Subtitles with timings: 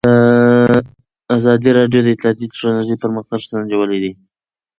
[1.37, 4.11] ازادي راډیو د اطلاعاتی تکنالوژي پرمختګ سنجولی.